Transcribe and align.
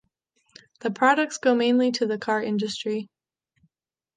The 0.79 0.89
products 0.89 1.37
go 1.37 1.53
mainly 1.53 1.91
to 1.91 2.07
the 2.07 2.17
car 2.17 2.41
industry. 2.41 3.07